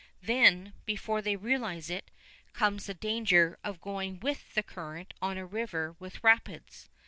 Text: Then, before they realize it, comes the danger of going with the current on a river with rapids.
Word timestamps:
Then, 0.23 0.73
before 0.87 1.21
they 1.21 1.35
realize 1.35 1.87
it, 1.91 2.09
comes 2.53 2.87
the 2.87 2.95
danger 2.95 3.59
of 3.63 3.79
going 3.79 4.19
with 4.19 4.55
the 4.55 4.63
current 4.63 5.13
on 5.21 5.37
a 5.37 5.45
river 5.45 5.95
with 5.99 6.23
rapids. 6.23 6.89